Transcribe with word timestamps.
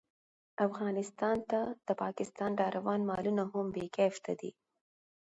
افغانستان 0.67 1.37
ته 1.51 1.59
د 1.87 1.89
پاکستان 2.03 2.51
راروان 2.61 2.99
مالونه 3.09 3.43
هم 3.51 3.65
بې 3.75 3.85
کیفیته 3.97 4.33
دي 4.41 4.51